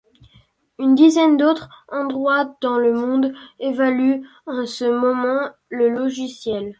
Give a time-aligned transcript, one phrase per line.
[0.79, 6.69] Une dizaine d'autres endroits dans le monde évaluent en ce moment le logiciel.